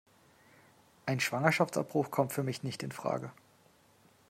Ein 1.05 1.19
Schwangerschaftsabbruch 1.19 2.09
kommt 2.09 2.33
für 2.33 2.41
mich 2.41 2.63
nicht 2.63 2.81
infrage. 2.81 3.31